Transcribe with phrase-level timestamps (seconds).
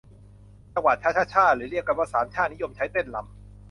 [0.73, 3.33] จังหวะชะชะช่า หรือเรียกกันว่าสามช่า นิยมใช้เต้นรำ